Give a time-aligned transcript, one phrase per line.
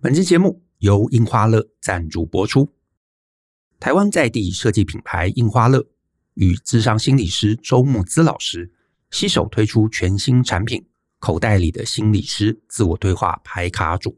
[0.00, 2.72] 本期节目由印花乐赞助播出。
[3.80, 5.88] 台湾在地设计品牌印花乐
[6.34, 8.72] 与智商心理师周木姿老师
[9.10, 10.86] 携手推出全新产品——
[11.18, 14.16] 口袋里的心理师自我对话牌卡组。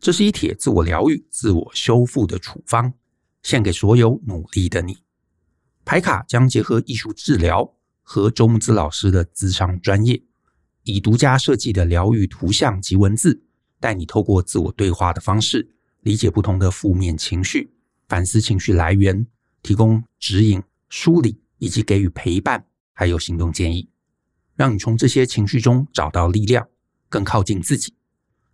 [0.00, 2.94] 这是一帖自我疗愈、自我修复的处方，
[3.42, 5.00] 献给所有努力的你。
[5.84, 10.22] 牌卡将结合艺术治疗和周木姿老师的智商专业，
[10.84, 13.42] 以独家设计的疗愈图像及文字。
[13.80, 15.68] 带你透过自我对话的方式，
[16.02, 17.72] 理解不同的负面情绪，
[18.08, 19.26] 反思情绪来源，
[19.62, 23.88] 提供指引、梳理以及给予陪伴，还有行动建议，
[24.54, 26.68] 让你从这些情绪中找到力量，
[27.08, 27.94] 更靠近自己，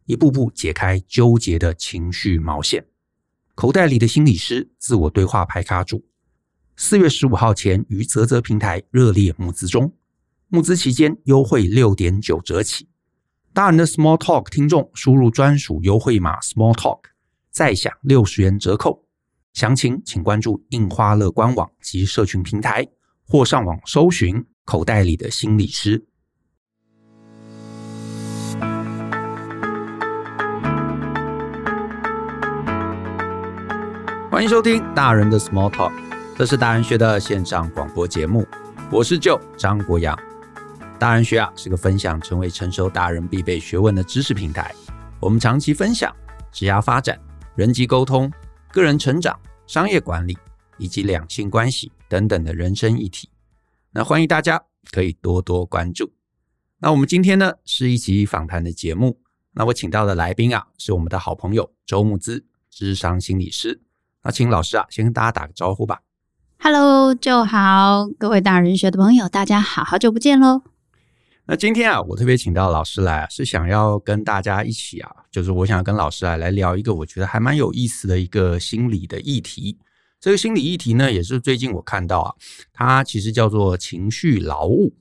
[0.07, 2.87] 一步步解开纠结的情绪毛线。
[3.57, 6.05] 口袋里的心理师自我对话牌卡组，
[6.77, 9.93] 四月十五号前于泽泽平台热烈募资中，
[10.49, 12.89] 募资期间优惠六点九折起。
[13.57, 17.01] 大人的 Small Talk 听众输入专属优惠码 Small Talk，
[17.51, 19.07] 再享六十元折扣。
[19.55, 22.87] 详情请关注印花乐官网及社群平台，
[23.27, 26.05] 或上网搜寻“口袋里的心理师”。
[34.31, 35.93] 欢迎收听大人的 Small Talk，
[36.37, 38.47] 这是大人学的线上广播节目，
[38.93, 40.15] 我是 Joe 张国阳。
[40.99, 44.75] 大人学啊，是个分享成为成熟大人必备学问的知识平台。
[45.21, 46.15] 我们长期分享
[46.51, 47.21] 职业发展、
[47.55, 48.33] 人际沟通、
[48.73, 50.37] 个人成长、商业管理
[50.79, 53.29] 以及两性关系等等的人生议题。
[53.91, 56.11] 那欢迎大家可以多多关注。
[56.79, 59.21] 那我们今天呢，是一集访谈的节目。
[59.53, 63.83] 那我请到的来宾啊，是我们的好朋友周木姿，咨商心理师。
[64.23, 66.01] 那请老师啊，先跟大家打个招呼吧。
[66.59, 70.63] Hello，就好，各位大人学的朋友，大家好，好久不见喽。
[71.49, 79.79] 那今天啊，我特别请到老师来，是想要跟大家一起啊，就是我想跟老师啊来聊一个我觉得还蛮有意思的一个心理的议题。
[80.19, 82.35] 这个心理议题呢，也是最近我看到啊，
[82.73, 84.93] 它其实叫做情绪劳务。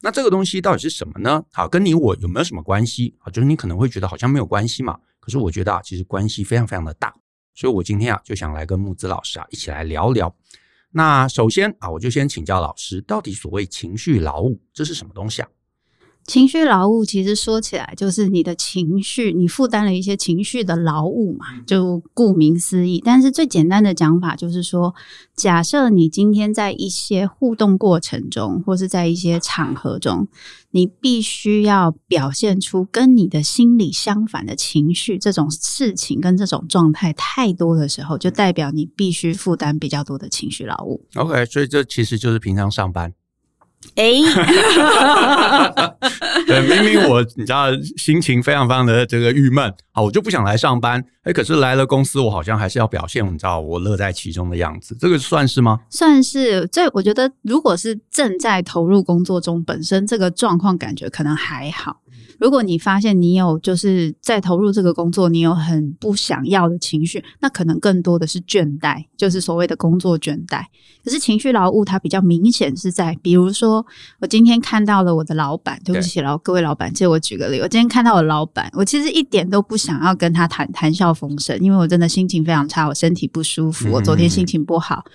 [0.00, 1.44] 那这个东西到底是什么呢？
[1.52, 3.28] 好，跟你我有没有什么关系啊？
[3.30, 7.14] 就是你可能会觉得好像没有关系嘛，可是我觉得啊，其实关系非常非常的大。
[7.54, 10.34] 所以我今天啊，就想来跟木子老师啊一起来聊聊。
[10.90, 15.48] 那首先啊，我就先请教老师，到底所谓情绪劳务，这是什么东西啊？
[16.26, 23.02] 情绪劳务其实说起来就是你的情绪，你负担了一些情绪的劳务嘛，就顾名思义。
[23.04, 24.94] 但是最简单的讲法就是说，
[25.34, 30.28] 假设你今天在一些互动过程中，或是在一些场合中，
[30.70, 41.04] 你必须要表现出跟你的心理相反的情绪，这种事情跟这种状态太多的时候，就代表你必须负担比较多的情绪劳务。
[41.16, 43.12] OK，所以这其实就是平常上班。
[43.96, 44.12] 哎，
[46.46, 47.66] 对，明明我你知道
[47.96, 51.02] 心情非常非常的这个郁闷，好，我就不想来上班。
[51.24, 55.80] 哎，可是来了公司，我好像还是要表现，你知道我乐在其中的样子，这个算是吗？
[55.90, 56.66] 算是。
[56.72, 62.00] 这我觉得，如果是正在投入工作中，本身这个状况感觉可能还好。
[62.38, 70.62] 如果你发现你有就是在投入这个工作，你有很不想要的情绪，那可能更多的是倦怠，就是所谓的工作倦怠。
[71.04, 73.84] 可是情绪劳务它比较明显是在，比如说
[74.20, 85.04] 我今天看到了我的老板，对不起，老各位老板，借我举个例，我今天看到我老板，我其实一点都不想要跟他谈谈笑风生，因为我真的心情非常差，我身体不舒服，我昨天心情不好。
[85.06, 85.12] 嗯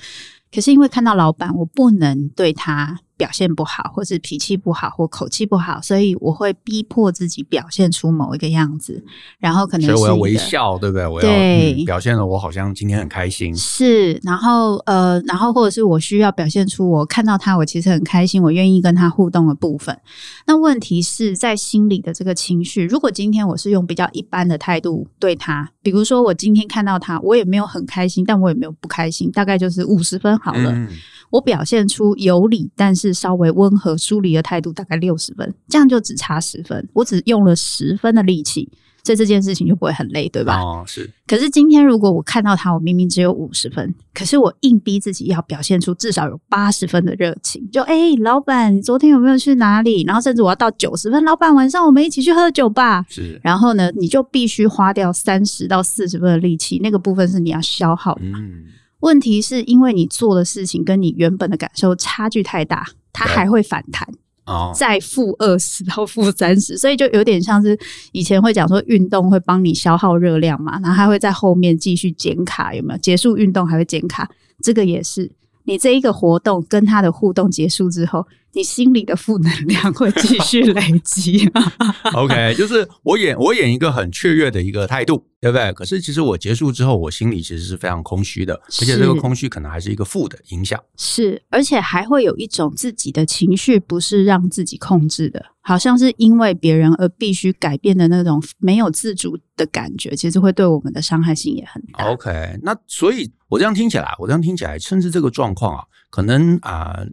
[0.50, 9.04] 可是因为看到老板，我不能对他表现不好，或是脾气不好，或口气不好，所以我会逼迫自己表现出某一个样子，
[9.40, 11.08] 然后可能是所以我要微笑，对不对？
[11.08, 13.54] 我要表现的我好像今天很开心。
[13.56, 20.00] 是，然后呃，然后或者是我需要表现出我看到他，我其实很开心，我愿意跟他互动的部分。
[20.46, 30.38] 那问题是在心里的这个情绪，如果今天我是用比较一般的态度对他，比如说我今天看到他，我也没有很开心，但我也没有不开心，大概就是五十分。
[30.40, 30.88] 好了，嗯、
[31.32, 38.70] 我表现出有理，但是稍微温和疏离的态度，大概六十分，这样就只差十分，我只用了十分的力气，
[39.04, 40.60] 所以这件事情就不会很累，对吧？
[40.62, 41.10] 哦，是。
[41.26, 50.04] 可是今天如果我看到他，我明明只有五十分，可是我硬逼自己要表现出至少有八十分的热情，就哎、欸，老板，你昨天有没有去哪里？
[50.04, 53.06] 然后甚至我要到九十分，老板，晚上我们一起去喝酒吧。
[53.10, 53.40] 是。
[53.44, 58.22] 然后呢，你就必须花掉三十到四十分的力气，那个部分是你要消耗的。
[58.24, 58.66] 嗯。
[59.02, 64.08] 问题是因为你做的事情跟你原本的感受差距太大，它还会反弹，
[64.46, 67.78] 哦，再负二十到负三十，所以就有点像是
[68.12, 73.00] 以前会讲说运动会帮你消耗热量嘛，然后还会在后面继续减卡，有没有？
[73.00, 74.30] 结束运动还会减卡，
[74.64, 75.32] 这个也是。
[75.66, 78.26] 你这一个活动跟它的互动结束之后，
[78.58, 81.48] 你心里的负能量会继续累积。
[82.16, 85.72] OK，就是我演我演一个很雀跃的一个态度，对不对？
[85.74, 90.84] 可是其实我结束之后，我心里其实是非常空虚的，而且这个空虚可能还是一个负的影响。
[90.98, 102.06] 是，而且还会有一种自己的情绪不是让自己控制的，好像是因为别人而必须改变的那种没有自主的感觉，其实会对我们的伤害性也很大。
[102.06, 106.96] OK，那所以我这样听起来，我这样听起来，甚至这个状况啊，可能啊。
[106.98, 107.08] 呃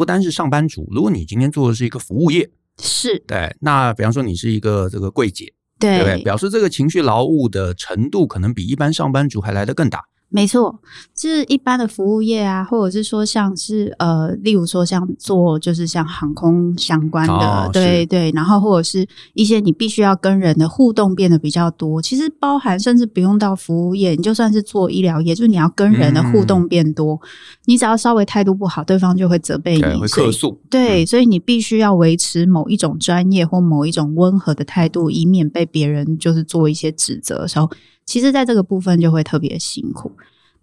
[0.00, 2.48] 不单是上班族，如果你今天做的是一个服务业，
[2.78, 6.24] 是对，那比方说你是一个这个柜姐，对，对不对？
[6.24, 10.02] 表示这个情绪劳务的程度可能比一般上班族还来得更大。
[10.32, 10.78] 没错，
[11.12, 19.04] 就是一般的服务业啊，或者是说像是呃，例如说像做就是像航空相关的，哦、对对，然后或者是
[19.34, 22.00] 一些你必须要跟人的互动变得比较多。
[22.00, 27.26] 其实包含甚至不用到服务业，你就算是做医疗业，就是你要跟人的互动变多，嗯、
[27.64, 30.56] 你只要稍微态度不好，对方就会责备你，对，会客诉。
[30.70, 37.68] 对，嗯、所以你必须要维持某一种专业或某一种温和的态度，以免被别人就是做一些指责的时候。
[38.10, 40.10] 其实，在这个部分就会特别辛苦。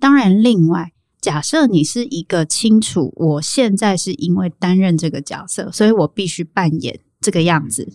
[0.02, 0.92] 当然，另外，
[1.22, 7.88] 假设你是一个清楚，我现在是因为担任这个角色，所以我必须扮演这个样子。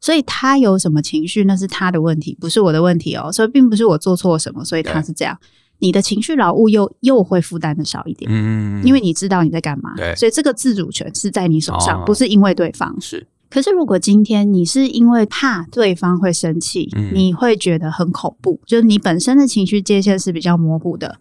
[0.00, 3.30] 所以他有什么情绪，那是他的问题，不是我的问题哦。
[3.30, 5.38] 所以并不是我做错什么，所以他是这样。
[5.78, 13.26] 你的情绪劳务又又会负担的少一点，嗯，因为你知道你在干嘛，对，所以这个自主权是在你手上，不是因为对方是。
[13.48, 21.18] 可是，如果今天你是因为怕对方会生气，嗯、你会觉得很恐怖，就是你本身的情绪界限是比较模糊的。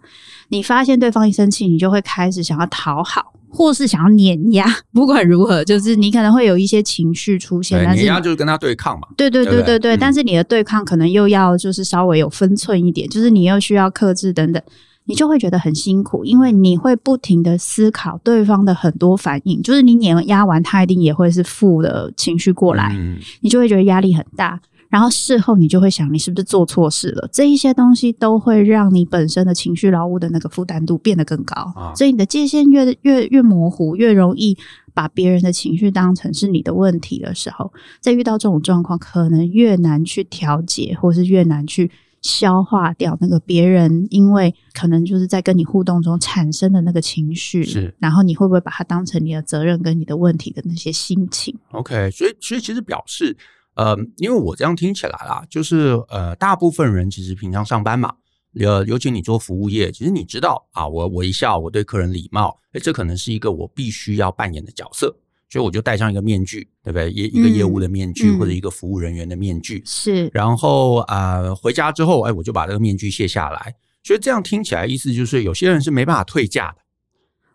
[0.49, 4.65] 你发现对方一生气，你就会开始想要讨好，或是想要碾压。
[4.93, 7.83] 不管如何，就是你可能会有一些情绪出现。
[7.83, 9.07] 但是碾压就是跟他对抗嘛。
[9.17, 14.61] 对对对对对，对对对，但是你的对抗可能又要就是稍微有分寸一点，就是你又需要克制等等。
[15.05, 24.59] 你就会觉得很辛苦，因为你会不停的思考对方的很多反应，就是你碾压完，他一定也会是负的情绪过来，嗯、你就会觉得压力很大。
[24.87, 27.27] 然后事后你就会想，你是不是做错事了？
[27.31, 34.57] 这一些东西都会让你本身的情绪劳务的那个负担度变得更高，啊、所以你的界限越越越模糊，越容易
[34.93, 41.91] 把别人的情绪当成是你的问题的时候，在遇到这种状况，可能越难去调节，或是越难去。
[42.25, 53.37] 消化掉那个别人，因为可能就是在跟你互动中产生的那个情绪，是，然后你会不会把它当成你的责任跟你的问题的那些心情？OK，所以所以其实表示，
[53.75, 58.15] 呃，因为我这样听起来啦，就是呃，大部分人其实平常上班嘛，
[58.59, 65.15] 呃，尤其你做服务业，其实你知道啊，我我一笑，我对客人礼貌，诶，这可能是一个我必须要扮演的角色。
[65.55, 67.09] 所以我就戴上一个面具，对不对？
[67.09, 69.81] 一一个业务的面具，嗯、或者一个服务人员的面具。
[69.85, 70.29] 是。
[70.33, 73.73] 然后啊、呃，回家之后，哎，我就把这个面具卸下来。
[74.03, 76.79] 所以这样听起来，意思就是有些人是没办法退价的。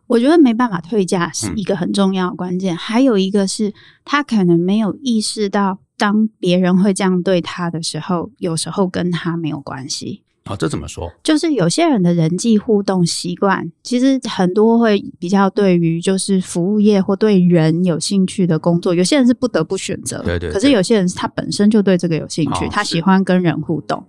[0.06, 2.74] 我觉得没办法退价是一个很重要的关键。
[2.74, 10.22] 嗯、还有一个是他可能没有意识到，当别人会这样对他的时候，有时候跟他没有关系。
[10.46, 11.12] 哦，这怎么说？
[11.22, 20.18] 就是有些人的人际互动习惯，其实很多会比较对于就是服务业或对人有兴趣的工作，有些人是不得不选择。
[20.24, 20.52] 对，对对。
[20.52, 24.02] 可是有些人他本身就对这个有兴趣，哦、他喜欢跟人互动。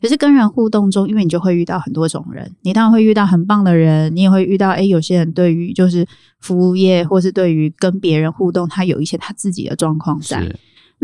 [0.00, 6.04] 可是跟人互动中，因为你就会遇到很多种人，你当然会遇到很棒的人，你也会遇到诶，有些人对于就是
[6.40, 10.50] 服务业或是对于跟别人互动，他有一些他自己的状况在。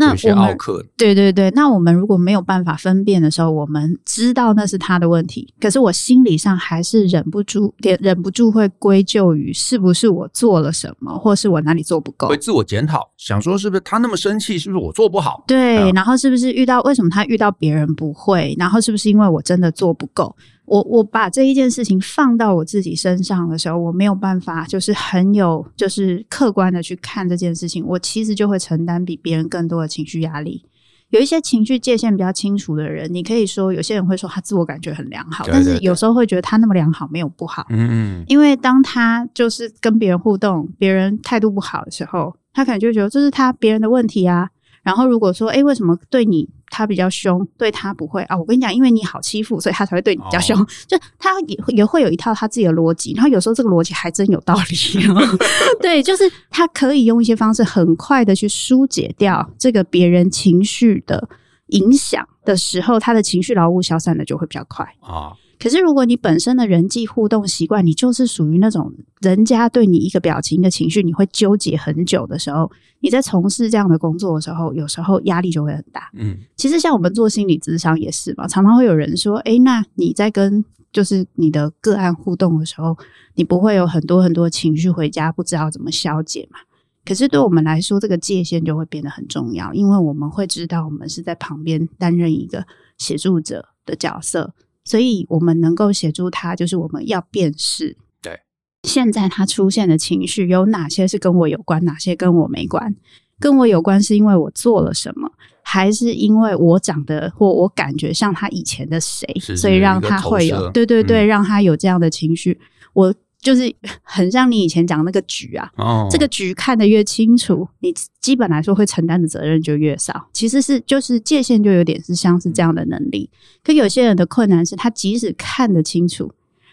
[0.01, 0.57] 那我们
[0.97, 15.43] 对对对，那我们如果没有办法分辨的时候，我们知道那是他的问题，可是我心理上还是忍不住，忍不住会归咎于是不是我做了什么，或是我哪里做不够，会自我检讨，想说是不是他那么生气，是不是我做不好？
[15.45, 20.35] 对，嗯、然后是不是遇到为什么他遇到别人不会，然后是不是因为我真的做不够？
[20.71, 27.85] 我我把这一件事情放到我自己身上的时候，我没有办法，就是很有，就是客观的去看这件事情。
[27.85, 30.63] 我其实就会承担比别人更多的情绪压力。
[31.09, 37.67] 有一些情绪界限比较清楚的人，你可以说，有些人会说他自我感觉很良好，对对对，但是有时候会觉得他那么良好没有不好。
[37.69, 38.25] 嗯嗯。
[38.29, 44.47] 因为当他就是跟别人互动，别人态度不好的时候，他可能就觉得这是他别人的问题啊。
[44.83, 48.35] 然后如果说，诶，为什么对你他比较凶，对他不会啊？
[48.35, 50.59] 我跟你讲，因为你好欺负，所以他才会对你比较凶。
[50.59, 55.05] 哦、就他也也会有一套他自己的逻辑，然后有时候这个逻辑还真有道理。
[55.79, 61.29] 对，就是他可以用一些方式很快的去疏解掉这个别人情绪的
[61.67, 65.11] 影响的时候，他的情绪劳务消散的就会比较快啊。
[65.11, 76.09] 哦可是，如果你本身的人际互动习惯，你就是属于那种人家对你一个表情、一个情绪，你会纠结很久的时候，你在从事这样的工作的时候，有时候压力就会很大。
[76.13, 82.97] 嗯，其实像我们做心理咨商也是嘛，常常会有人说：“诶，那你在跟就是你的个案互动的时候，
[83.35, 86.57] 你不会有很多很多情绪回家不知道怎么消解嘛？”
[87.05, 92.65] 可是对我们来说，这个界限就会变得很重要，因为我们会知道我们是在旁边担任一个
[92.97, 94.53] 协助者的角色，
[94.83, 98.39] 所以我们能够协助他，就是我们要辨识，对，
[98.83, 102.95] 现在他出现的情绪有哪些是跟我有关，哪些跟我没关？
[103.39, 105.31] 跟我有关是因为我做了什么，
[105.63, 112.59] 还是因为我长得或我感觉像他以前的谁，所以让他会有对对对，嗯、让他有这样的情绪，
[112.93, 113.13] 我。
[113.41, 120.29] 就是很像你以前讲那个局啊，哦，这个局看得越清楚，你基本来说会承担的责任就越少。
[120.31, 123.29] 其实是就是界限就有点是像是这样的能力，
[123.63, 126.31] 可有些人的困难是他即使看得清楚。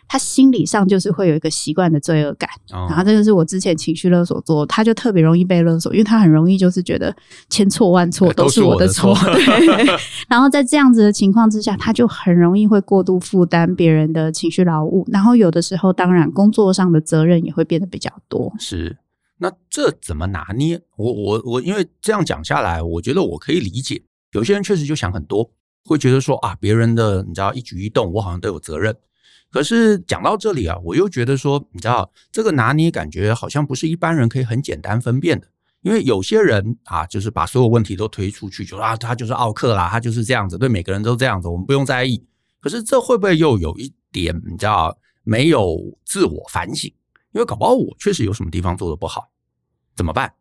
[0.08, 7.14] 他心理上就是会有一个习惯的罪恶感，哦、然后这个是我之前情绪勒索做，他就特别容易被勒索，因为他很容易就是觉得
[7.50, 9.86] 千错万错都是我的错，对。
[10.26, 18.50] 然后在这样子的情况之下，他就很容易会过度负担别人的情绪劳务，然后有的时候当然工作上的责任也会变得比较多。
[18.58, 18.96] 是，
[19.38, 20.80] 那这怎么拿捏？
[20.96, 24.00] 我我我，因为这样讲下来，我觉得我可以理解，
[24.32, 25.50] 有些人确实就想很多，
[25.84, 28.96] 会觉得说啊，别人的你知道一举一动，我好像都有责任。
[29.50, 35.46] 可是讲到这里啊，我又觉得说，你知道这个拿捏感觉好像不是一般人可以很简单分辨的，
[35.82, 42.22] 因为有些人啊，就是把所有问题都推出去，就啊，他就是奥客啦，他就是这样子，对每个人都这样子，我们不用在意。
[42.60, 46.92] 可是这会不会又有一点，你知道没有自我反省？
[47.32, 49.30] 因为搞不好我确实有什么地方做的不好，
[49.96, 50.32] 怎么办？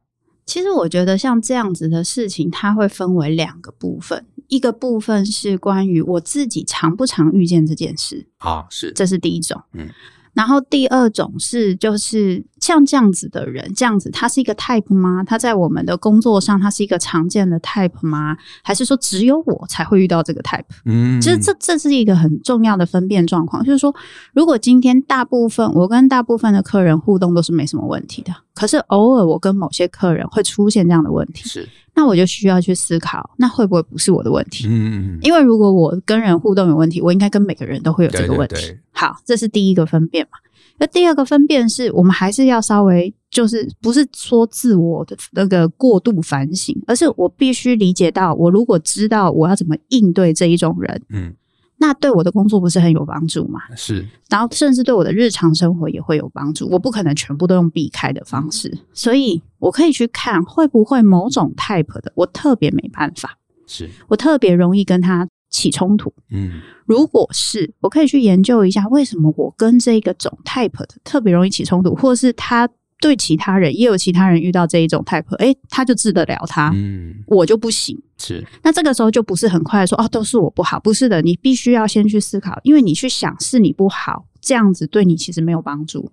[0.45, 4.25] 其实我觉得像这样子的事情，它会分为两个部分。
[4.47, 8.27] 一个部分是关于我自己常不常遇见这件事。
[8.37, 9.89] 啊，是，这是第一种，嗯，
[10.33, 12.43] 然后第二种是就是。
[12.67, 15.24] 像这样子的人，这样子他是一个 type 吗？
[15.24, 18.36] 他在我们的工作上，他是一个常见的 type 吗？
[18.62, 20.65] 还是说只有我才会遇到这个 type？
[20.83, 23.63] 嗯，其实这这是一个很重要的分辨状况。
[23.63, 23.95] 就是说，
[24.33, 34.67] 如果今天大部分我跟大部分的客人互动都是没什么问题的，可是偶尔我跟某些客人会出现这样的问题，是，那我就需要去思考，那会不会不是我的问题？
[34.67, 38.55] 嗯，因为如果我跟人互动有问题，我应该跟每个人都会有这个问题。
[38.55, 38.79] 对对对。
[38.91, 40.38] 好，这是第一个分辨嘛。
[40.79, 51.34] 那第二个分辨是我们还是要稍微，就是不是说自我的那个过度反省，而是我必须理解到，我如果知道我要怎么应对这一种人，嗯，
[51.77, 53.60] 那对我的工作不是很有帮助吗？
[53.75, 56.67] 是，然后甚至对我的日常生活也会有帮助。
[56.69, 78.45] 我不可能全部都用避开的方式，所以我可以去看会不会某种 type 的，我特别没办法，是我特别容易跟他起冲突，嗯，如果是我可以去研究一下，为什么我跟这个种 type 的特别容易起冲突，或是他对其他人也有其他人遇到这一种 type，诶，他就治得了他，嗯，我就不行，是。
[78.61, 86.11] 那这个时候就不是很快说哦，都是我不好，不是的，你必须要先去思考，因为你去想是你不好，这样子对你其实没有帮助。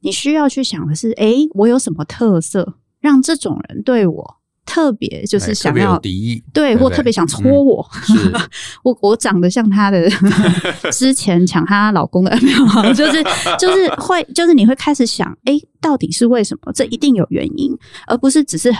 [0.00, 4.36] 你需要去想的是，诶，我有什么特色，让这种人对我。
[4.68, 8.32] 特别就是想要敌意，对，或特别想戳我，嗯、
[8.84, 10.06] 我我长得像他的
[10.92, 13.24] 之前抢他老公的 没有，就是
[13.58, 16.70] 就是会就是你会开始想，哎、欸，到底是为什么？
[16.74, 17.74] 这一定有原因，
[18.06, 18.70] 而不是只是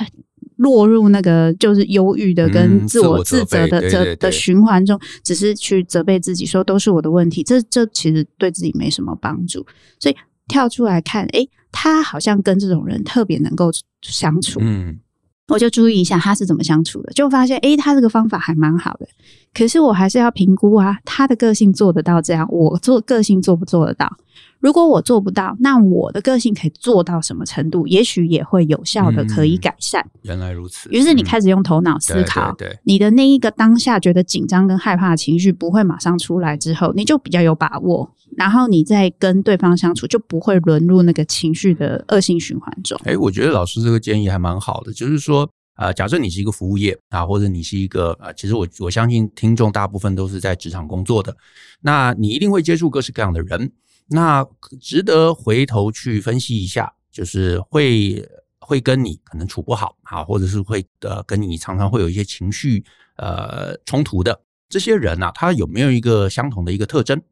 [0.57, 9.67] 落入那个就是忧郁的跟自我自责的责的循环中，只是去责备自己说都是我的问题，这这其实对自己没什么帮助。
[9.99, 10.17] 所以
[10.49, 13.71] 跳出来看，哎、欸，他好像跟这种人特别能够
[14.03, 14.99] 相处，嗯。
[15.49, 19.09] 我就注意一下他是怎么相处的，就发现，诶，他这个方法还蛮好的。
[19.55, 24.17] 可是我还是要评估啊，他的个性做得到这样，我做个性做不做得到？
[24.61, 27.87] 如果我做不到，那我的个性可以做到什么程度？
[27.87, 30.01] 也许也会有效的可以改善。
[30.03, 30.89] 嗯，原来如此。
[30.91, 43.01] 于是你开始用头脑思考，嗯，对对对，你的那一个当下觉得紧张跟害怕的情绪不会马上出来之后，你就比较有把握，然后你再跟对方相处就不会沦入那个情绪的恶性循环中。
[43.05, 45.49] 诶，我觉得老师这个建议还蛮好的，就是说。
[45.79, 51.37] 呃，假设你是一个服务业啊，或者你是一个呃，其实我我相信听众大部分都是在职场工作的，
[51.81, 53.71] 那你一定会接触各式各样的人，
[54.09, 54.45] 那
[54.81, 62.85] 值得回头去分析一下，就是会会跟你可能处不好啊，或者是会呃跟你常常会有一些情绪
[63.17, 67.23] 呃冲突的这些人啊，他有没有一个相同的一个特征？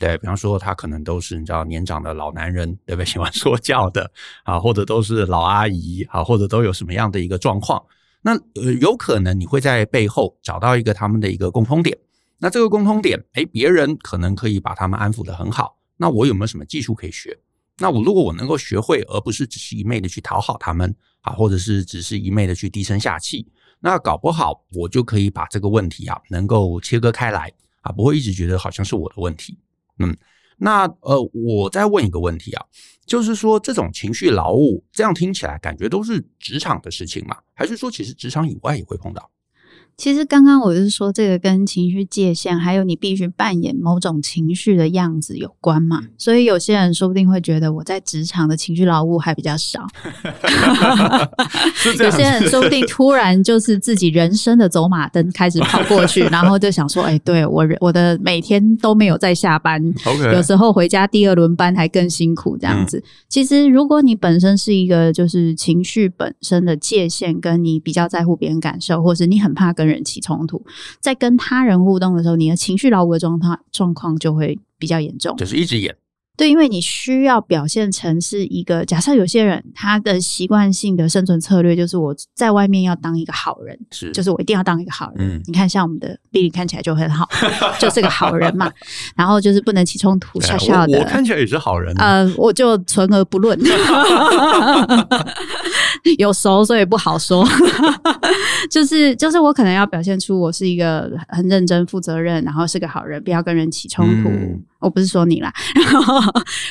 [0.00, 3.04] 对，比方说，他可能都是你知道年长的老男人，对不对？
[3.04, 4.10] 喜欢说教的
[4.44, 7.84] 啊，或者都是老阿姨啊，或者都有什么样的一个状况？
[8.22, 11.96] 那呃，有可能你会在背后找到一个他们的一个共通点。
[12.38, 15.76] 那这个共通点，哎，别人可能可以把他们安抚得很好。
[15.98, 17.38] 那我有没有什么技术可以学？
[17.76, 23.46] 那我如果我能够学会，而不是只是一昧的去讨好他们啊，或者是只是一昧的去低声下气，
[23.80, 27.52] 那搞不好我就可以把这个问题啊，能够切割开来
[27.82, 29.58] 啊，不会一直觉得好像是我的问题。
[30.00, 30.16] 嗯，
[30.56, 32.64] 那呃，我再问一个问题啊，
[33.06, 37.36] 就是说这种情绪劳务，这样听起来感觉都是职场的事情嘛？
[37.54, 39.30] 还是说其实职场以外也会碰到？
[40.00, 46.00] 其实刚刚我就是说，这个跟情绪界限，还有你必须扮演某种情绪的样子有关嘛。
[46.16, 49.86] 所以有些人说不定会觉得我在职场的情绪劳务还比较少。
[51.98, 59.82] 有些人说不定突然就是自己人生的走马灯开始跑过去， 然后就想说：“哎，对我我的每天都没有在下班.
[60.32, 62.96] 有时候回家第二轮班还更辛苦这样子。
[62.96, 70.64] 嗯”其实如果你本身是一个就是情绪本身的界限，跟你比较在乎别人感受，或是你很怕跟人起冲突，
[71.00, 75.94] 在跟他人互动的时候，你的情绪劳务的状态状况就会比较严重，就是一直演。
[76.36, 85.36] 对，因为你需要表现成是一个假设，有些人他的习惯性的生存策略就是我在外面要当一个好人，是，就是我一定要当一个好人。
[85.36, 87.28] 嗯，你看，像我们的 Billy 看起来就很好，
[87.78, 88.72] 就是个好人嘛。
[89.14, 90.98] 然后就是不能起冲突，笑笑的。
[90.98, 91.94] 我看起来也是好人。
[91.98, 93.58] 呃，我就存而不论，
[96.18, 97.46] 有熟所以不好说。
[98.70, 104.28] 就是就是我可能要表现出我是一个很认真、负责任，然后是个好人，不要跟人起冲突。
[104.28, 106.18] 嗯我不是说你啦， 然后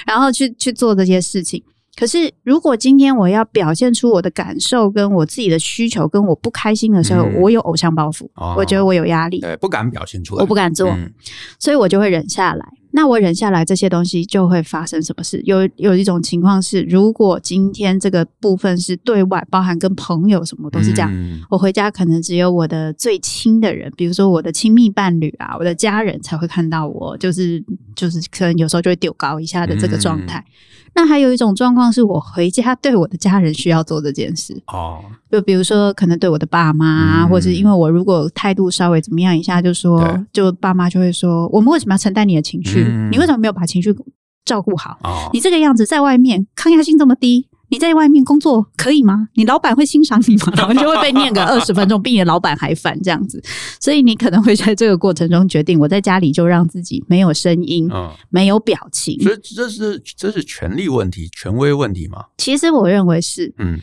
[0.08, 1.64] 然后去去做这些事情。
[1.96, 11.14] 可是如果今天我要表现出我的感受，跟我自己的需求，跟我不开心的时候，嗯、我有偶像包袱，哦、我觉得我有压力，对，不敢表现出来，我不敢做，嗯、
[11.60, 12.66] 所以我就会忍下来。
[12.92, 15.42] 那我忍下来，这些东西就会发生什么事？
[15.46, 27.64] 有有一种情况是，如果今天这个部分是对外，包含跟朋友什么都是这样，嗯、我回家可能只有我的最亲的人，比如说我的亲密伴侣啊，我的家人才会看到我，就是
[27.96, 30.44] 就是可能有时候就会丢高一下的这个状态。
[30.48, 34.62] 嗯、那还有一种状况是我回家对我的家人需要做这件事。
[34.68, 35.00] 哦，
[35.32, 42.84] 就比如说可能对我的爸妈，嗯、或者是因为我如果态度稍微怎么样一下，就说就爸妈就会说，我们为什么要承担你的情绪？
[42.86, 43.96] 嗯、你为什么没有把情绪
[44.44, 45.00] 照顾好？
[45.06, 49.28] 哦、你这个样子在外面抗压性这么低，你在外面工作可以吗？
[49.36, 50.52] 你老板会欣赏你吗？
[50.58, 53.42] 然后就会被念个二十分钟，比你的老板还烦这样子。
[53.80, 59.20] 所以你可能会在这个过程中决定，我在家里就让自己没有声音，嗯、没有表情。
[59.22, 62.26] 所以这是这是权力问题、权威问题吗？
[62.38, 63.80] 其实我认为是，嗯，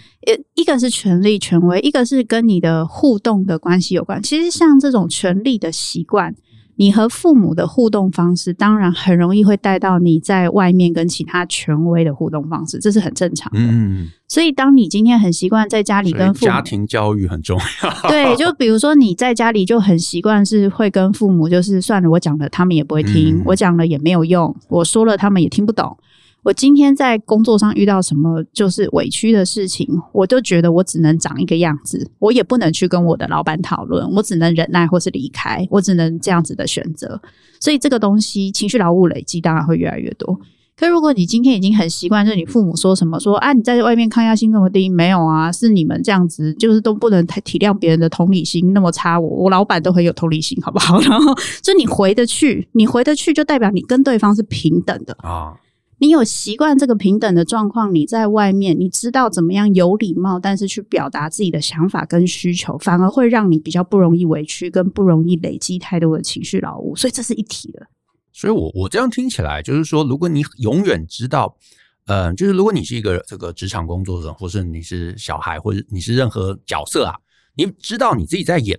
[0.55, 4.23] 一个是权力、权威，一个是跟你的互动的关系有关。
[4.23, 6.35] 其实像这种权力的习惯。
[6.77, 13.59] 你和父母的互动方式，当然很容易会带到你在外面跟其他权威的互动方式，这是很正常的。
[13.61, 18.11] 嗯，所以当你今天很习惯在家里跟父母，家庭教育很重要。
[18.11, 25.97] 对，就比如说你在家里就很习惯是会跟父母，就是算了，我讲了他们也不会听，嗯，我讲了也没有用，我说了他们也听不懂。
[26.47, 37.21] 我今天在工作上遇到什么就是委屈的事情，我就觉得我只能长一个样子，我也不能去跟我的老板讨论，我只能忍耐或是离开，我只能这样子的选择。
[37.59, 40.39] 所以这个东西情绪劳务累积当然会越来越多。
[40.77, 49.19] 可如果你今天已经很习惯，就是你父母说什么说啊，你在外面抗压性这么低，没有啊，是你们这样子，就是都不能太体谅别人的同理心那么差。
[49.19, 51.01] 我我老板都很有同理心，好不好？
[51.03, 55.53] 然后就你回得去，你回得去，就代表你跟对方是平等的啊。
[55.99, 67.87] 你有习惯这个平等的状况，你在外面，你知道怎么样有礼貌，但是去表达自己的想法跟需求，反而会让你比较不容易委屈，跟不容易累积太多的情绪劳务，所以这是一体的。
[68.31, 71.57] 所以我我这样听起来，就是说，如果你永远知道，
[72.05, 77.17] 呃，就是如果你是一个这个职场工作者，或是你是小孩，或者你是任何角色啊，
[77.55, 78.79] 你知道你自己在演，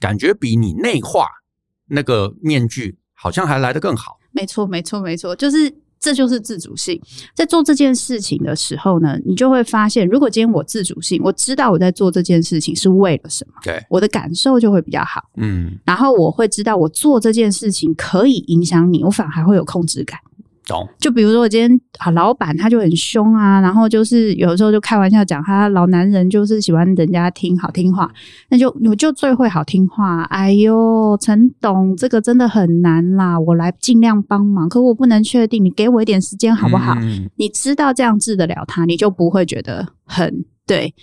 [0.00, 1.28] 感觉比你内化
[1.86, 4.18] 那个面具好像还来得更好。
[4.32, 5.72] 没错，没错，没错，就是。
[6.00, 7.00] 这就是自主性，
[7.34, 20.18] 在做这件事情的时候呢，你就会发现，如果今天我自主性，我知道我在做这件事情是为了什么，对，我的感受就会比较好，嗯，然后我会知道我做这件事情可以影响你，我反而还会有控制感。
[20.98, 28.10] 就比如说，我今天啊，老板他就很凶啊，然后就是有时候就开玩笑讲，他老男人就是喜欢人家听好听话，
[28.50, 30.22] 那就我就最会好听话。
[30.24, 36.94] 哎呦，陈董，这个真的很难啦，我来尽量帮忙，可我不能确定，你给我一点时间好不好？
[37.00, 40.94] 嗯、你知道这样治得了他，你就不会觉得很对。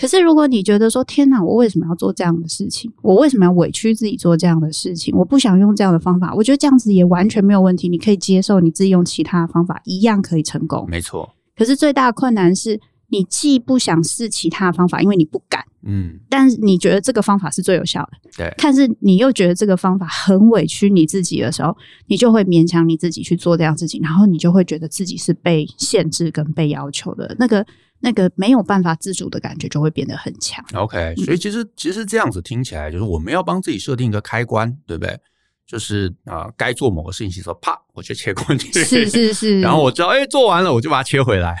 [0.00, 2.90] 可是，如果你觉得说天哪，我为什么要做这样的事情？
[3.02, 5.14] 我为什么要委屈自己做这样的事情？
[5.14, 6.32] 我不想用这样的方法。
[6.34, 10.86] 我觉得这样子也完全没有问题，你可以接受你自己用其他的方法一样可以成功。
[10.88, 11.28] 没错。
[11.54, 18.54] 可是最大的困难是你既不想试其他的方法，因为你不敢，嗯，但是你觉得这个方法是最有效的，对。
[18.56, 27.66] 但是你又觉得这个方法很委屈你自己的时候，你就会勉强你自己去做这样事情，然后你就会觉得自己是被限制跟被要求的那个。
[28.00, 30.64] 那个没有办法自主的感觉就会变得很强。
[30.74, 35.18] OK，所以其实其实这样子听起来，就是我们要帮自己设定一个开关，对不对？
[35.66, 38.72] 就是啊，该、呃、做某个事情的时候，啪，我就切过去。
[38.72, 39.60] 是是是。
[39.60, 41.56] 然后我知道，哎，做完了，我就把它切回来。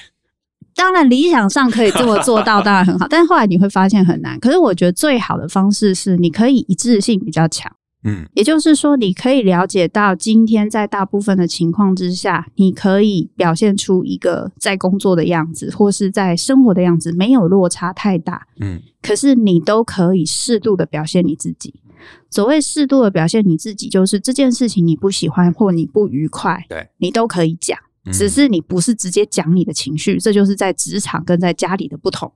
[0.74, 3.06] 当然，理想上可以这么做到，当然很好。
[3.08, 4.40] 但是后来你会发现很难。
[4.40, 7.70] 可是我觉得最好的方式是，你可以一致性比较强。
[8.04, 18.46] 嗯，也就是说，你可以了解到，今天在大部分的情况之下，你可以表现出一个在工作的样子，或是在生活的样子，没有落差太大。
[18.60, 21.74] 嗯，可是你都可以适度的表现你自己。
[22.30, 27.78] 所谓适度的表现你自己，就是这件事情你不喜欢或你不愉快，对，你都可以讲，
[28.10, 30.16] 只是你不是直接讲你的情绪。
[30.16, 32.32] 这就是在职场跟在家里的不同。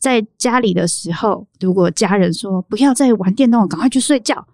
[0.00, 4.44] 在家里的时候，如果家人说不要再玩电动，赶快去睡觉。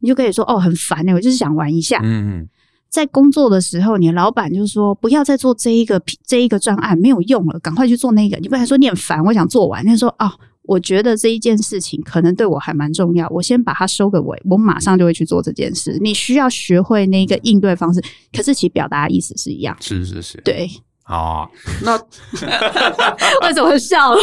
[0.00, 2.00] 你就可以说哦，很烦呢、欸，我就是想玩一下。
[2.02, 2.48] 嗯嗯，
[2.90, 8.36] 在工作的时候，你的老板就说不要再做这一个这一个专案，没有用了，赶快去做那个。
[8.38, 9.84] 你不能说你很烦，我想做完。
[9.84, 10.30] 他说哦，
[10.62, 15.98] 我觉得这一件事情可能对我还蛮重要，我先把它收个尾，我马上就会去做这件事。
[16.00, 19.76] 你需要学会那个应对方式，可是其表达的意思是一样。
[19.80, 20.70] 是是是，对。
[21.06, 21.48] 哦，
[21.82, 21.96] 那
[23.46, 24.20] 为什么会笑了？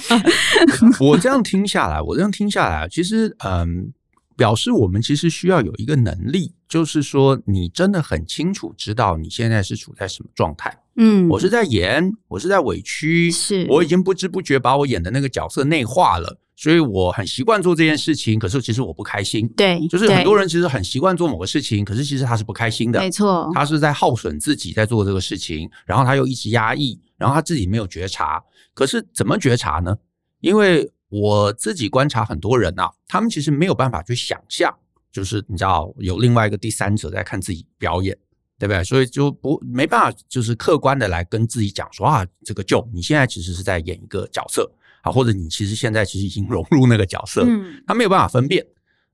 [1.00, 3.92] 我这样听下来，我这样听下来，其实嗯。
[4.36, 10.74] 表示我们其实需要有一个能力，就是说你真的很清楚知道你现在是处在什么状态。
[10.96, 18.38] 嗯，我是在演，我是在委屈，是我已经不知不觉把我演的那个角色内化了，所以我很习惯做这件事情。
[18.38, 19.48] 可是其实我不开心。
[19.56, 23.00] 对，就是很多人其实很习惯做某个事情，可是其实他是不开心的。
[23.00, 28.44] 没错，他是在耗损自己在做这个事情，然后他又一直压抑，然后他自己没有觉察。
[28.74, 29.96] 可是怎么觉察呢？
[30.40, 34.70] 因为我自己观察很多人啊，他们其实没有办法去想象，
[35.10, 38.14] 就是你知道有另外一个第三者在看自己表演，
[38.58, 38.84] 对不对？
[38.84, 44.70] 所以就不没办法，就是客观的来跟自己讲说啊，这个 Joe，你现在其实是在演一个角色
[45.02, 48.66] 啊，或者你其实现在其实已经融入那个角色，嗯，他没有办法分辨，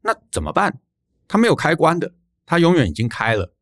[0.02, 0.78] 那怎么办？
[1.28, 2.12] 他没有开关的，
[2.44, 3.52] 他永远已经开了。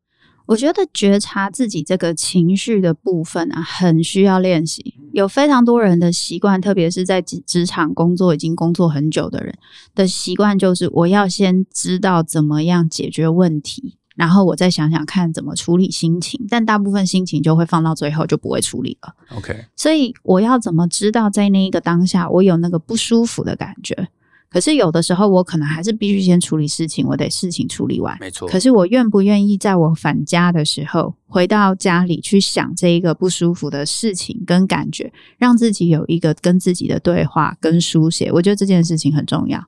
[0.47, 4.93] 我觉得觉察自己这个情绪的部分啊，很需要练习。
[5.11, 9.57] 有非常多人的习惯，特别是在职场工作已经工作很久的人
[9.95, 16.39] 的习惯，就是我要先知道怎么样解决问题，然后我再想想看怎么处理心情。
[16.49, 19.13] 但大部分心情就会放到最后，就不会处理了。
[19.37, 24.07] OK，所以我要怎么知道在那一个当下，我有那个不舒服的感觉？
[24.47, 28.15] 可是有的时候，我可能还是必须先处理事情，我得事情处理完。
[28.21, 28.47] 没错。
[28.47, 38.31] 可是我愿不愿意在我返家的时候，回到家里去想这一个不舒服的事情跟感觉，让自己有一个跟自己的对话跟书写？
[38.31, 39.59] 我觉得这件事情很重要。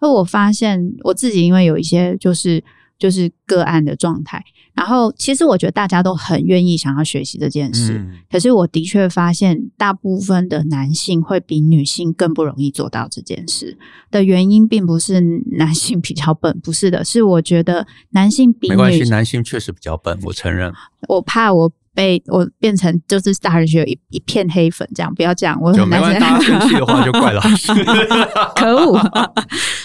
[0.00, 2.62] 因为我发现我自己，因为有一些就是。
[2.98, 4.42] 就是个案的状态，
[4.74, 13.76] 然后其实我觉得大家都很愿意想要学习这件事，嗯、可是我的确发现，大部分的男性会比女性更不容易做到这件事
[14.10, 15.20] 的原因，并不是
[15.52, 20.72] 男性比较笨，不是的，是我觉得男性比没关系，男性确实比较笨，我承认。
[21.08, 21.72] 我怕我。
[21.96, 26.00] 被我变成就是大人学有一一片黑粉，这样不要这样，我很难。
[26.20, 27.72] 大家生气的话就怪老师，
[28.54, 29.00] 可恶！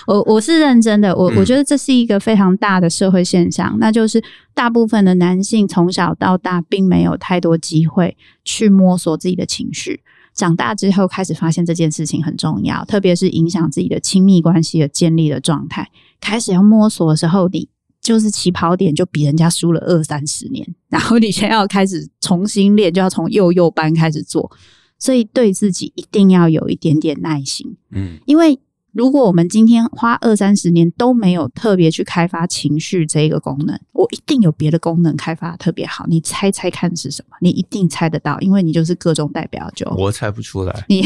[0.05, 4.21] 我我是认真的，我、嗯、我觉得这是一个非常大的社会现象，那就是
[4.53, 10.01] 大部分的男性从小到大并没有太多机会去摸索自己的情绪，
[10.33, 17.69] 长大之后开始发现这件事情很重要，特别是影响自己的亲密关系的建立的状态，开始要摸索的时候，你。
[18.01, 24.51] 就是起跑点就比人家输了二三十年，然后你先要开始重新练，就要从幼幼班开始做，
[24.97, 28.59] 所以对自己一定要有一点点耐心，嗯，因为。
[28.93, 36.05] 如果我们今天花二三十年都没有特别去开发情绪这一个功能，我一定有别的功能开发的特别好。
[36.07, 37.37] 你猜猜看是什么？
[37.39, 39.89] 你一定猜得到，因为你就是个中代表就。
[39.97, 40.85] 我猜不出来。
[40.89, 41.03] 你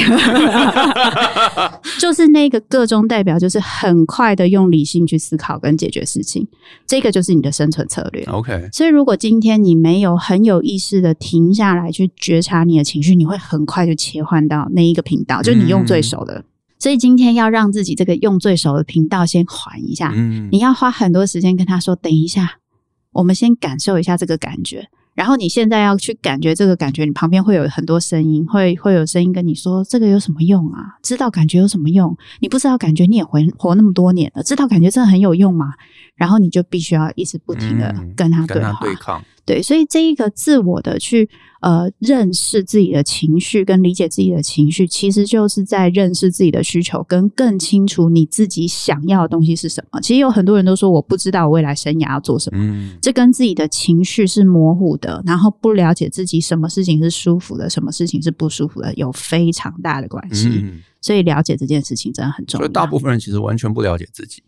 [1.99, 6.47] 就是那个个中代表，就是很快的用理性去思考跟解决事情，
[6.87, 8.23] 这个就是你的生存策略。
[8.23, 8.67] OK。
[8.73, 16.33] 所以如果今天你没有很有意识的停下来去觉察你的情绪，你会很快就切换到那一个频道，就你用最熟的。
[16.39, 16.43] 嗯
[16.77, 22.59] 所以今天要让自己这个用最熟的频道先缓一下，嗯，你要花很多时间跟他说，等一下，
[23.13, 24.87] 我们先感受一下这个感觉。
[25.15, 30.97] 然后你现在要去感觉这个感觉，你旁边会有很多声音，会会有声音跟你说，这个有什么用啊？
[31.01, 32.13] 知道感觉有什么用？
[32.41, 35.73] 你不知道感觉你也活活那么多年了，知道感觉真的很有用吗？
[36.15, 39.23] 然后你就必须要一直不停的跟他对话，对抗。
[39.45, 41.29] 对，所以这一个自我的去
[41.61, 50.01] 呃认识自己的情绪跟理解自己的情绪，其实就是在认识自己的需求，跟更清楚你自己想要的东西是什么。
[50.01, 60.49] 其实有很多人都说我不知道我未来生涯要做什么，嗯，这跟自己的情绪是模糊的，然后不了解自己什么事情是舒服的，什么事情是不舒服的，有非常大的关系。
[60.49, 62.65] 嗯，所以了解这件事情真的很重要。
[62.65, 64.41] 所以大部分人其实完全不了解自己。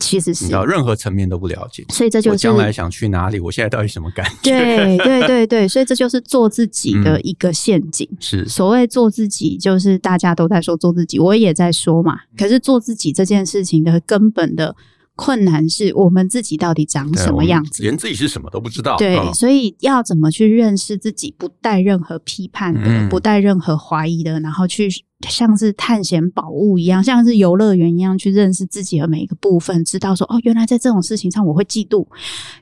[0.00, 4.50] 其实是，任何层面都不了解，所以这就是我将来想去哪里，我现在到底什么感觉？
[4.50, 8.08] 对对对对， 所以这就是做自己的一个陷阱。
[8.10, 12.20] 嗯、是所谓做自己，就是大家都在说做自己，我也在说嘛。
[12.36, 14.74] 可是做自己这件事情的根本的。
[15.18, 18.96] 困难是我们自己到底长什么样子，连自己是什么都不知道。
[18.96, 24.88] 对，哦、所以要怎么去认识自己，不带任何批判的，嗯、不带任何怀疑的，然后去
[25.28, 32.06] 像是探险宝物一样，像是游乐园一样去认识自己的每一个部分，知道说哦，原来在这种事情上我会嫉妒，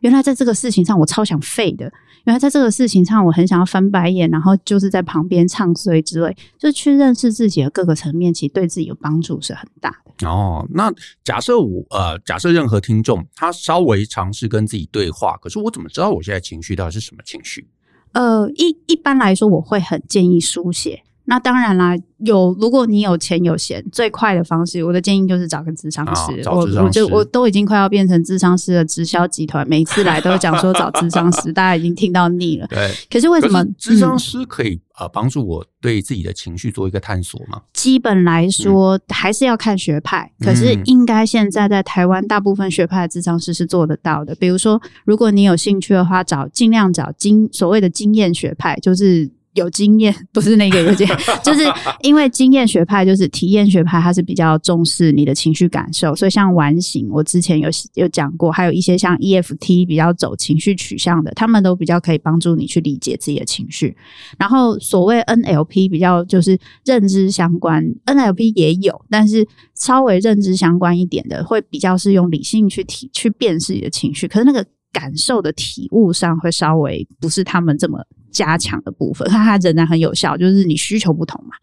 [0.00, 1.92] 原来在这个事情上我超想废的。
[2.26, 10.28] 原来在这个事情上，我很想要翻白眼，然后就是在旁边唱衰之类，就去认识自己的各个层面，其实对自己有帮助是很大的。
[10.28, 17.68] 哦，那假设我呃，假设任何听众他稍微尝试跟自己对话，可是我怎么知道我现在情绪到底是什么情绪？
[18.12, 21.04] 呃，一一般来说，我会很建议书写。
[21.28, 26.40] 那当然啦，有如果你有钱有闲，最快的方式，我的建议就是找个咨商师。
[26.48, 32.66] 我我就我都已经快要变成咨商师的直销集团，每次来都讲说找咨商师， 大家已经听到腻了。
[32.68, 37.60] 对，可是为什么咨商师可以呃帮助我对自己的情绪做一个探索吗？
[37.72, 44.32] 基本来说还是要看学派，嗯、可是应该现在在台湾大部分学派的咨商师是做得到的。
[44.36, 49.28] 比如说，如果你有兴趣的话，找尽量找经所谓的经验学派，就是。
[49.56, 51.62] 有经验不是那个有经验， 就是
[52.02, 63.96] 因为经验学派就是体验学派，它是比较重视你的情绪感受，所以像完形，我之前有有讲过，还有一些像 EFT 比较走情绪取向的，他们都比较可以帮助你去理解自己的情绪。
[64.38, 77.98] 然后所谓 NLP 比较就是认知相关，NLP 也有，但是稍微认知相关一点的，会比较是用理性去体去辨识你的情绪，可是那个感受的体悟上会稍微不是他们这么。
[78.36, 81.56] 加强的部分，它它仍然很有效，就是你需求不同嘛。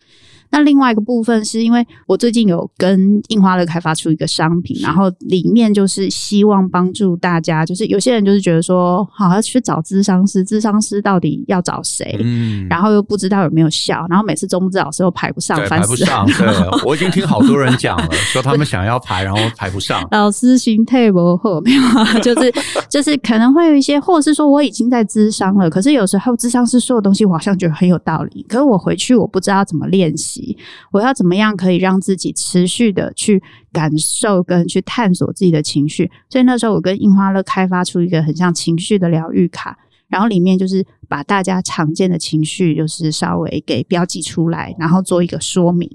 [0.53, 12.19] 那另外一个部分是因为我最近有跟印花乐开发出一个商品，然后里面就是希望帮助大家，就是有些人就是觉得说，好要去找咨商师，咨商师到底要找谁？
[12.23, 16.23] 嗯，然后又不知道有没有效，然后每次周末老师又排不上，排不上。
[16.27, 16.47] 对，
[16.85, 20.07] 我已经听好多人讲了，说他们想要排，然后排不上。
[20.11, 22.53] 老师心态不好，没有啊，就是
[22.87, 30.42] 就是可能会有一些，或者是说我已经在咨商了，可是有时候咨商师说的东西，我好像觉得很有道理，可是我回去我不知道怎么练习。
[30.91, 36.09] 我要怎么样可以让自己持续的去感受跟去探索自己的情绪？
[36.29, 39.77] 所以那时候我跟印花乐开发出一个很像情绪的疗愈卡，
[40.07, 45.89] 然后里面就是把大家常见的情绪就是稍微给标记出来，然后做一个说明。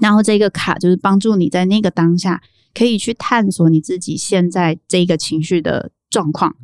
[0.00, 2.42] 然后这个卡就是帮助你在那个当下
[2.74, 6.54] 可以去探索你自己现在这个情绪的状况。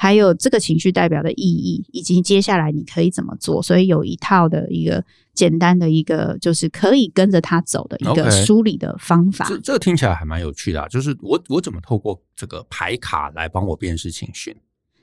[0.00, 9.44] 还有这个情绪代表的意义，以及接下来你可以怎么做，所以有一套的一个简单的一个，就是可以跟着他走的一个梳理的方法。
[9.46, 9.48] Okay.
[9.48, 14.56] 这这个听起来还蛮有趣的啊，就是我我怎么透过这个牌卡来帮我辨识情绪？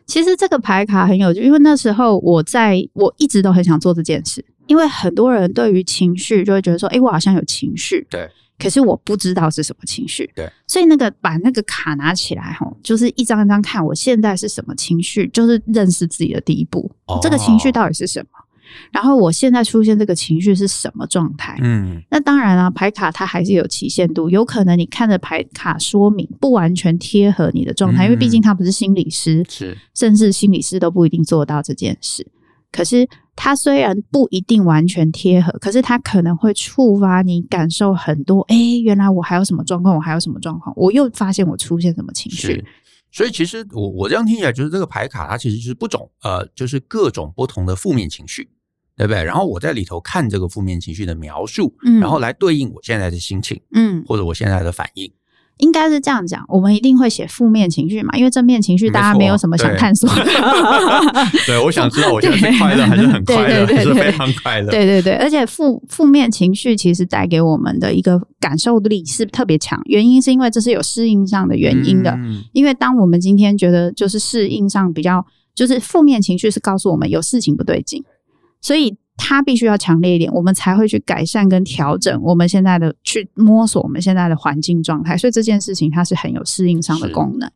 [0.06, 8.08] 其实这个牌卡很有趣，因为那时候我在我一直都很想做这件事，因为很多人对于情绪就会觉得说，哎，我好像有情绪。
[8.10, 8.30] 对。
[8.58, 16.90] 可是我不知道是什么情绪，对，所以那个把那个卡拿起来吼，就是一张一张看，我现在是什么情绪，就是认识自己的第一步。
[17.08, 18.28] 哦，这个情绪到底是什么？
[18.92, 21.58] 然后我现在出现这个情绪是什么状态？
[21.62, 32.26] 嗯，那当然啊，牌卡它还是有期限度，有可能你看着牌卡说明不完全贴合你的状态，嗯，因为毕竟他不是心理师，是，甚至心理师都不一定做到这件事。
[32.72, 38.42] 可是它虽然不一定完全贴合，可是它可能会触发你感受很多。
[38.42, 39.96] 哎，原来我还有什么状况？
[39.96, 40.74] 我还有什么状况？
[40.78, 42.64] 我又发现我出现什么情绪？
[43.12, 48.50] 所以其实我我这样听起来，就是这个牌卡它其实就是不种呃，就是各种不同的负面情绪，
[48.98, 49.24] 对不对？
[49.24, 55.10] 然后我在里头看这个负面情绪的描述，嗯，然后来对应我现在的心情，嗯，或者我现在的反应。
[55.58, 60.26] 应该是这样讲，我们一定会写负面情绪嘛，因为正面情绪大家没有什么想探索的。
[61.48, 64.70] 对，我想知道我现在是快乐还是很快乐，还是非常快乐。
[64.70, 72.12] 对对对，而且负负面情绪其实带给我们的一个感受力是特别强，原因是因为这是有适应上的原因的。
[72.12, 78.04] 嗯、因为当我们今天觉得就是适应上比较，就是负面情绪是告诉我们有事情不对劲，
[78.62, 78.98] 所以。
[79.18, 85.18] 它必须要强烈一点，我们才会去改善跟调整我们现在的，去摸索我们现在的环境状态。
[85.18, 87.50] 所以这件事情它是很有适应上的功能。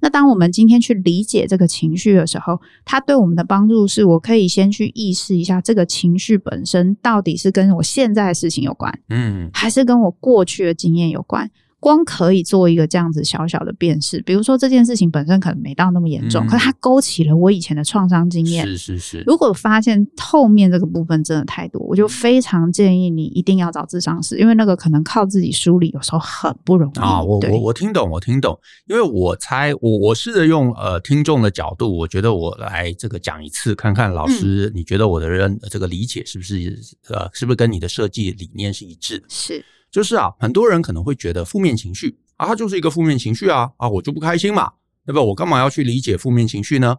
[0.00, 11.50] 那当我们今天去理解这个情绪的时候，它对我们的帮助是我可以先去意识一下这个情绪本身到底是跟我现在的事情有关，嗯，还是跟我过去的经验有关。
[11.84, 18.66] 光可以做一个这样子小小的辨识，比如说这件事情本身可能没到那么严重，嗯、可是它勾起了我以前的创伤经验。
[18.66, 19.22] 是是是。
[19.26, 27.22] 如果发现后面这个部分真的太多，我就非常建议你一定要找智商师，因为那个可能靠自己梳理有时候很不容易啊。
[27.22, 39.26] 我我我听懂，我听懂，因为我猜我我试着用呃听众的角度，我觉得我来这个讲一次，看看老师、嗯、你觉得我的人这个理解是不是呃是不是跟你的设计理念是一致的？
[39.28, 39.62] 是。
[39.94, 44.72] 就是啊，很多人可能会觉得负面情绪啊，它就是一个负面情绪啊啊，我就不开心嘛，
[45.06, 45.22] 对吧？
[45.22, 46.96] 我干嘛要去理解负面情绪呢？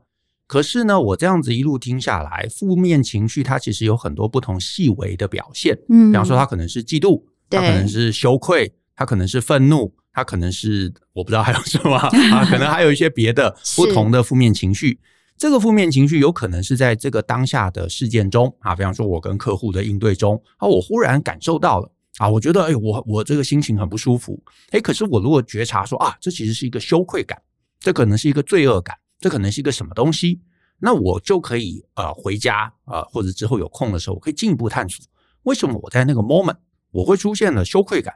[0.47, 5.77] 可是呢，我这样子一路听下来，负面情绪它其实有很多不同细微的表现。
[5.89, 11.97] 嗯，比方说，它可能是嫉妒，它可能是羞愧，它可能是愤怒，它可能是我不知道还有什么
[12.31, 14.97] 啊，可能还有一些别的不同的负面情绪。
[15.37, 21.91] 这个负面情绪有可能是在这个当下的事件中啊，比方说，我跟客户的应对中啊，我忽然感受到了。
[22.17, 27.41] 啊，我觉得，哎，我我这个心情很不舒服，哎，可是我如果觉察说啊，这其实是一个羞愧感，
[27.79, 30.39] 这可能是一个罪恶感，这可能是一个什么东西，
[30.79, 35.05] 那我就可以呃回家啊、呃，或者之后有空的时候，我可以进一步探索，
[35.43, 36.55] 为什么我在那个 moment
[36.91, 38.13] 我会出现了羞愧感？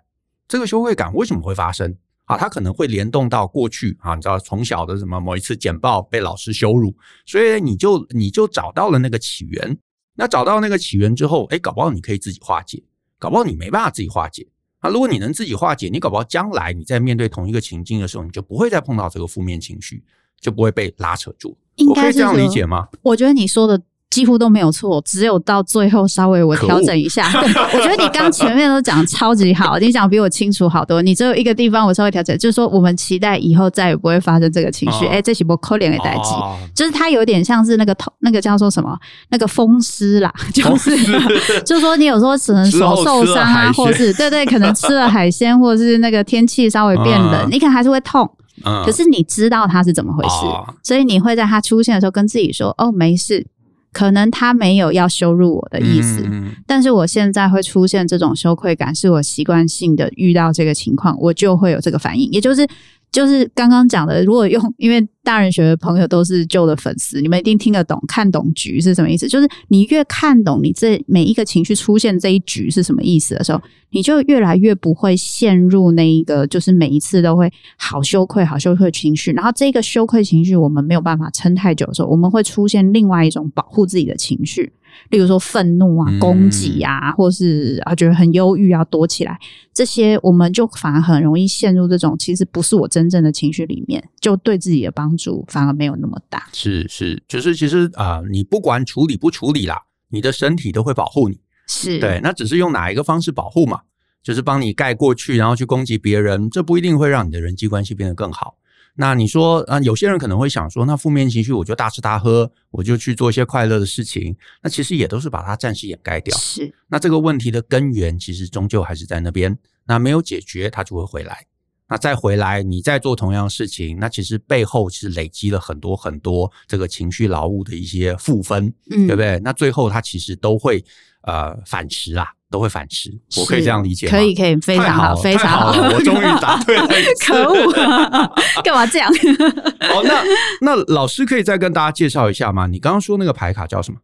[0.47, 1.95] 这个羞愧感为什么会发生？
[2.23, 9.77] 啊，它可能会联动到过去啊，你知道从小的什么某一次简报被老师羞辱，所以你就你就找到了那个起源，
[10.15, 12.81] 那找到那个起源之后，哎，搞不好你可以自己化解。
[13.19, 14.47] 搞不好你没办法自己化解
[14.79, 14.89] 啊！
[14.89, 20.03] 如果你能自己化解，你搞不好将来你在面对同一个情境的时候，你就不会再碰到这个负面情绪，
[20.39, 21.58] 就不会被拉扯住。
[21.75, 22.88] 应该是我可以这样理解吗？
[23.03, 23.82] 我觉得你说的。
[24.09, 27.29] 几乎都没有错，只有到最后稍微我调整一下。
[27.73, 30.99] 我觉得你刚前面都讲超级好，你讲比我清楚好多。
[31.01, 35.05] 你只有一个地方我稍微调整，就是说我们期待以后再也不会发生这个情绪。
[35.05, 38.97] 哎、哦欸，这是不可怜的代际，哦、就是它有点像是那个头，那个叫做什么？
[39.29, 40.89] 那个风湿啦， 就是
[41.63, 48.27] 就是说你有时候只能手受伤啊，或是对对，可能吃了海鲜，或者是那个天气稍微变冷，嗯、你可能还是会痛。
[48.65, 53.45] 嗯、可是你知道它是怎么回事，哦、所以你会在它出现的时候跟自己说：“哦，没事。”
[53.91, 62.67] 可能他没有要羞辱我的意思，嗯、但是我现在会出现这种羞愧感，是我习惯性的遇到这个情况，我就会有这个反应，也就是。
[63.12, 69.27] 就是刚刚讲的，如果用，因为大人学的朋友都是旧的粉丝，你们一定听得懂，看懂局是什么意思。
[69.27, 73.61] 就是你越看懂你这每一个情绪出现这一局是什么意思的时候，
[73.91, 79.31] 你就越来越不会陷入那一个，就是每一次都会好羞愧、好羞愧情绪。
[79.33, 84.73] 然后这个羞愧情绪我们没有办法撑太久的时候，我们会出现另外一种保护自己的情绪。
[85.11, 89.39] 例如说愤怒啊、攻击啊，或是啊觉得很忧郁啊，躲起来，
[89.71, 96.47] 这些我们就反而很容易陷入这种其实不是我真正的情绪里面，就对自己的帮助反而没有那么大。
[96.53, 99.79] 是是，就是其实啊、呃，你不管处理不处理啦，
[100.10, 101.39] 你的身体都会保护你。
[101.67, 103.82] 是对，那只是用哪一个方式保护嘛？
[104.23, 108.58] 就是帮你盖过去，然后去攻击别人，这不一定会让你的人际关系变得更好。
[108.95, 116.38] 那你说啊，有些人可能会想说，那负面情绪我就大吃大喝，我就去做一些快乐的事情，那其实也都是把它暂时掩盖掉。
[116.38, 121.45] 是，那这个问题的根源其实终究还是在那边，那没有解决，它就会回来。
[121.89, 129.39] 那再回来，你再做同样的事情，那其实背后是累积了很多很多这个情绪劳务的一些负分，嗯，对不对？
[129.43, 130.84] 那最后它其实都会
[131.23, 132.28] 呃反噬啊。
[132.52, 134.12] 都会反噬，我可以这样理解吗？
[134.12, 136.88] 可以，可以，非常好，非常好，好我终于答对了。
[137.23, 138.28] 可恶、啊，
[138.63, 139.08] 干嘛这样？
[139.93, 140.23] 哦，那
[140.62, 142.65] 那老师可以再跟大家介绍一下吗？
[142.65, 143.99] 你刚刚说那个牌卡叫什么？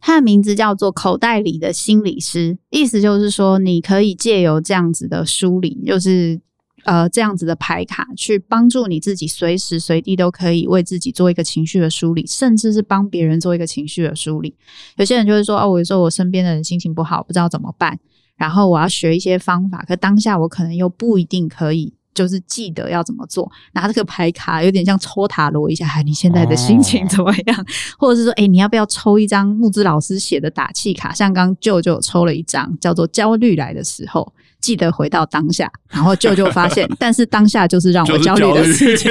[0.00, 6.40] 它的名字叫做“口袋里的心理师”，意思就是说，你可以借由这样子的梳理，就是。
[6.84, 14.54] 呃，这样子的牌卡去帮助你自己，随时随地都可以为自己做一个情绪的梳理，甚至是帮别人做一个情绪的梳理。
[14.96, 17.98] 有些人就会说：“哦，我有时候我身边的人心情不好，不知道怎么办，
[18.36, 23.50] 然后我要学一些方法，可当下我可能又不一定可以，就是记得要怎么做。
[23.74, 27.60] 拿这个牌卡有点像抽塔罗一下，你现在的心情怎么样？
[27.60, 27.64] 哦、
[27.98, 31.12] 或者是说，哎，你要不要抽一张木之老师写的打气卡？
[31.12, 34.32] 像刚舅舅抽了一张，叫做“焦虑来的时候”。
[34.60, 39.10] 记得回到当下，然后舅舅发现， 但是当下就是让我焦虑的事情，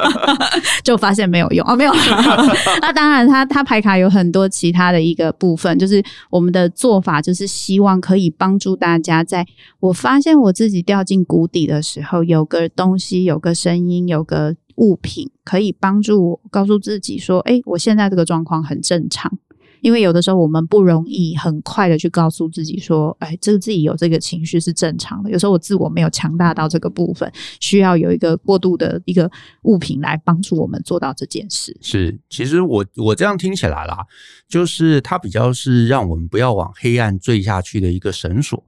[0.84, 1.92] 就发现没有用啊、哦，没有。
[2.80, 9.46] 那当然他，他他牌卡有很多其他的一个部分，就是我们的做法，就是希望可以帮助大家，在
[9.80, 19.38] 我发现我自己掉进谷底的时候，有个东西，有个声音，有个物品，可以帮助我告诉自己说：“哎，我现在这个状况很正常。”
[19.80, 25.30] 因为有的时候我们不容易很快的去告诉自己说，哎，这个自己有这个情绪是正常的。
[25.30, 27.30] 有时候我自我没有强大到这个部分，
[27.60, 29.30] 需要有一个过渡的一个
[29.62, 31.76] 物品来帮助我们做到这件事。
[31.80, 34.06] 是，其实我我这样听起来啦，
[34.48, 38.64] 就是它比较是让我们不要往黑暗坠下去的一个绳索。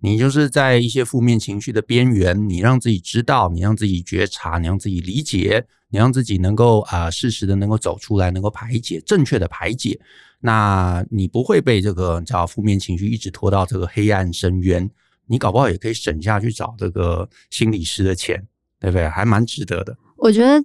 [0.00, 9.98] 你就是在一些负面情绪的边缘，你让自己知道，你让自己觉察，你让自己理解，你让自己能够啊适时的能够走出来，能够排解，正确的排解，
[10.40, 14.88] 那你不会被这个叫负面情绪一直拖到这个黑暗深渊。
[15.26, 18.46] 你搞不好也可以省下去找这个心理师的钱，
[18.78, 19.08] 对不对？
[19.08, 19.96] 还蛮值得的。
[20.16, 20.64] 我觉得。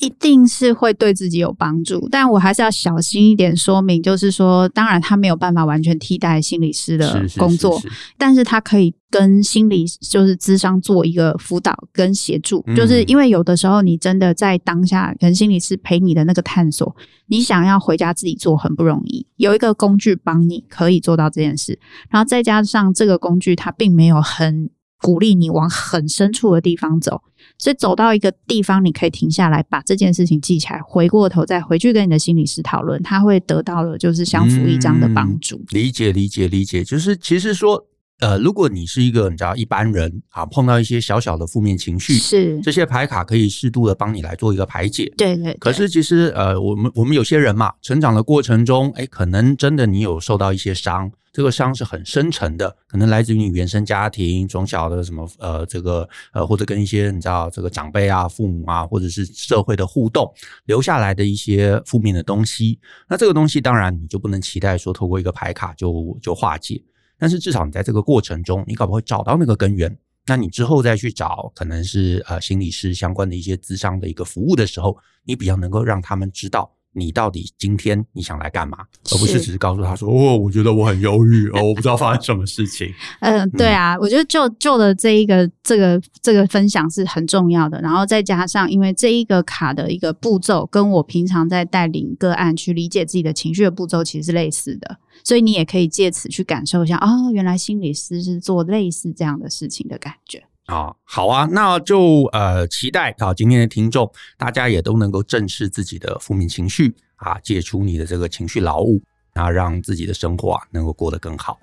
[0.00, 16.94] 一定是会对自己有帮助，但我还是要小心一点说明，就是说，当然他没有办法完全替代心理师的工作，是是是是，但是他可以跟心理就是智商做一个辅导跟协助，嗯，就是因为有的时候你真的在当下跟心理师陪你的那个探索，
[17.26, 21.78] 你想要回家自己做很不容易，有一个工具帮你可以做到这件事，
[22.10, 24.68] 然后再加上这个工具它并没有很
[25.00, 27.22] 鼓励你往很深处的地方走。
[27.58, 35.56] 所以走到一个地方，你可以停下来，把这件事情记起来，回过头再回去跟你的心理师讨论，他会得到的就是相辅一张的帮助。
[35.56, 37.86] 嗯，理解，理解，理解，就是其实说。
[38.18, 45.12] 呃，如果你是一个你知道一般人啊，碰到一些小小的负面情绪，是这些牌卡可以适度的帮你来做一个排解。
[45.18, 45.54] 对对，对。
[45.58, 60.32] 可是其实呃，我们我们有些人嘛，成长的过程中，哎，可能真的你有受到一些伤，这个伤是很深沉的，可能来自于你原生家庭，从小的什么呃这个呃或者跟一些你知道这个长辈啊、父母啊，或者是社会的互动
[60.64, 62.80] 留下来的一些负面的东西。
[63.06, 66.82] 那这个东西当然你就不能期待说透过一个牌卡就就化解。
[67.18, 69.94] 但是至少你在这个过程中，你搞不好会找到那个根源。
[70.24, 76.72] 那你之后再去找可能是呃心理师相关的一些咨商的一个服务的时候，你比较能够让他们知道。
[76.96, 78.78] 你到底今天你想来干嘛？
[79.12, 82.90] 而不是只是告诉他说：“哦，我觉得我很忧郁哦，我不知道发生什么事情。
[83.20, 87.80] ”嗯，对啊，我觉得就就的这一个这个这个分享是很重要的。
[87.82, 100.42] 然后再加上，因为这一个卡的一个步骤，跟我平常在带领个案去理解自己的情绪的步骤其实是类似的，所以你也可以借此去感受一下，哦，原来心理师是做类似这样的事情的感觉。
[100.66, 109.00] 啊，好啊，那就呃期待啊，今天的听众大家也都能够正视自己的负面情绪啊，解除你的这个情绪劳务，
[109.34, 111.58] 啊让自己的生活啊能够过得更好。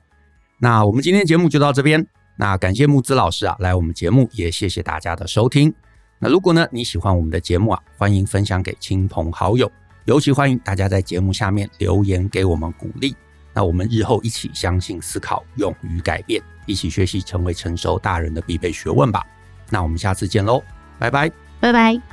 [0.57, 5.73] 那我们今天节目就到这边，那感谢木子老师啊来我们节目，也谢谢大家的收听。
[6.19, 9.69] 那如果呢你喜欢我们的节目啊，欢迎分享给亲朋好友，
[10.05, 13.13] 尤其欢迎大家在节目下面留言给我们鼓励。
[13.53, 19.25] 那我们日后一起相信、思考、勇于改变，一起学习成为成熟大人的必备学问吧。
[19.69, 20.63] 那我们下次见喽，
[20.99, 22.12] 拜拜，拜拜。